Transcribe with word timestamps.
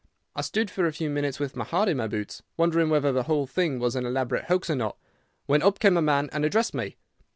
I 0.35 0.41
stood 0.41 0.71
for 0.71 0.87
a 0.87 0.91
few 0.93 1.11
minutes 1.11 1.39
with 1.39 1.55
my 1.55 1.63
heart 1.63 1.87
in 1.87 1.97
my 1.97 2.07
boots, 2.07 2.41
wondering 2.57 2.89
whether 2.89 3.11
the 3.11 3.21
whole 3.29 3.45
thing 3.45 3.77
was 3.77 3.95
an 3.95 4.03
elaborate 4.03 4.45
hoax 4.45 4.67
or 4.67 4.75
not, 4.75 4.97
when 5.45 5.61
up 5.61 5.77
came 5.77 5.95
a 5.95 6.01
man 6.01 6.27
and 6.33 6.43
addressed 6.43 6.73
me. 6.73 6.97